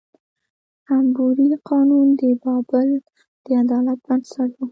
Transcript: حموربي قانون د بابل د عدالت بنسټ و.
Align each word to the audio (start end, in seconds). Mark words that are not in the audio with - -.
حموربي 0.89 1.47
قانون 1.69 2.07
د 2.19 2.21
بابل 2.43 2.89
د 3.43 3.45
عدالت 3.61 3.99
بنسټ 4.07 4.51
و. 4.53 4.59